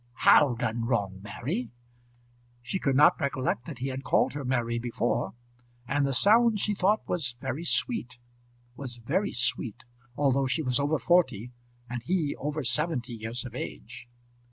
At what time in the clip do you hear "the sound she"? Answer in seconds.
6.07-6.73